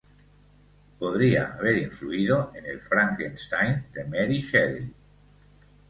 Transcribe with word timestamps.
Podría 0.97 1.53
haber 1.53 1.77
influido 1.77 2.51
en 2.55 2.65
el 2.65 2.81
"Frankenstein" 2.81 3.85
de 3.93 4.05
Mary 4.05 4.41
Shelley. 4.41 4.91